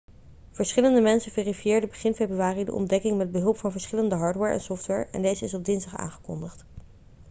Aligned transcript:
verschillende 0.51 1.01
mensen 1.01 1.31
verifieerden 1.31 1.89
begin 1.89 2.13
februari 2.13 2.63
de 2.63 2.73
ontdekking 2.73 3.17
met 3.17 3.31
behulp 3.31 3.57
van 3.57 3.71
verschillende 3.71 4.15
hardware 4.15 4.53
en 4.53 4.61
software 4.61 5.07
en 5.11 5.21
deze 5.21 5.45
is 5.45 5.53
op 5.53 5.65
dinsdag 5.65 5.95
aangekondigd 5.97 6.65